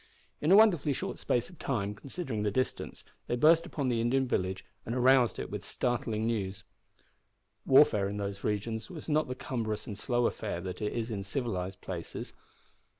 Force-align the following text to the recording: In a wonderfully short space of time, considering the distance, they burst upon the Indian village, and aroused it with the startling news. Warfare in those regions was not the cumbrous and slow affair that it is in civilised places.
In 0.41 0.51
a 0.51 0.55
wonderfully 0.55 0.93
short 0.93 1.19
space 1.19 1.51
of 1.51 1.59
time, 1.59 1.93
considering 1.93 2.41
the 2.41 2.49
distance, 2.49 3.03
they 3.27 3.35
burst 3.35 3.67
upon 3.67 3.87
the 3.87 4.01
Indian 4.01 4.27
village, 4.27 4.65
and 4.83 4.95
aroused 4.95 5.37
it 5.37 5.51
with 5.51 5.61
the 5.61 5.67
startling 5.67 6.25
news. 6.25 6.63
Warfare 7.67 8.09
in 8.09 8.17
those 8.17 8.43
regions 8.43 8.89
was 8.89 9.07
not 9.07 9.27
the 9.27 9.35
cumbrous 9.35 9.85
and 9.85 9.95
slow 9.95 10.25
affair 10.25 10.59
that 10.59 10.81
it 10.81 10.93
is 10.93 11.11
in 11.11 11.21
civilised 11.21 11.81
places. 11.81 12.33